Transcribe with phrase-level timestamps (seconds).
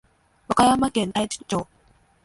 [0.47, 1.67] 和歌山県太地町